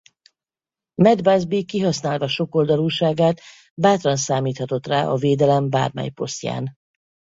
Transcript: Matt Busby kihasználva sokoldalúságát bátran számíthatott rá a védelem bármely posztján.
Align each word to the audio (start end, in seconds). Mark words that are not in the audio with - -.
Matt 1.01 1.23
Busby 1.23 1.65
kihasználva 1.65 2.27
sokoldalúságát 2.27 3.41
bátran 3.73 4.15
számíthatott 4.17 4.87
rá 4.87 5.07
a 5.07 5.15
védelem 5.15 5.69
bármely 5.69 6.09
posztján. 6.09 6.77